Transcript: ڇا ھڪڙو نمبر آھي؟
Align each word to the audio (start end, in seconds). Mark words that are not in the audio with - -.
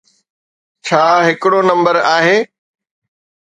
ڇا 0.85 1.03
ھڪڙو 1.27 1.59
نمبر 1.69 1.95
آھي؟ 2.15 2.37